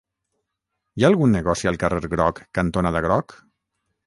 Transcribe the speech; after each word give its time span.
Hi 0.99 1.05
ha 1.05 1.11
algun 1.13 1.37
negoci 1.39 1.71
al 1.73 1.77
carrer 1.85 2.01
Groc 2.15 2.43
cantonada 2.61 3.05
Groc? 3.09 3.39